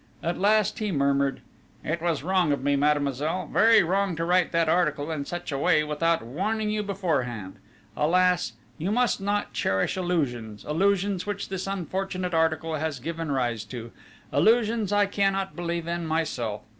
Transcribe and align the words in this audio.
At 0.23 0.39
last 0.39 0.79
he 0.79 0.91
murmured: 0.91 1.41
"It 1.83 2.01
was 2.01 2.23
wrong 2.23 2.51
of 2.51 2.63
me, 2.63 2.75
mademoiselle, 2.75 3.45
very 3.45 3.83
wrong 3.83 4.15
to 4.15 4.25
write 4.25 4.51
that 4.51 4.67
article 4.67 5.11
in 5.11 5.25
such 5.25 5.51
a 5.51 5.59
way 5.59 5.83
without 5.83 6.23
warning 6.23 6.71
you 6.71 6.81
beforehand. 6.81 7.57
Alas! 7.95 8.53
You 8.79 8.91
must 8.91 9.21
not 9.21 9.53
cherish 9.53 9.97
illusions, 9.97 10.65
illusions 10.65 11.27
which 11.27 11.49
this 11.49 11.67
unfortunate 11.67 12.33
article 12.33 12.77
has 12.77 12.99
given 12.99 13.31
rise 13.31 13.63
to, 13.65 13.91
illusions 14.33 14.91
I 14.91 15.05
cannot 15.05 15.55
believe 15.55 15.85
in 15.85 16.07
myself. 16.07 16.61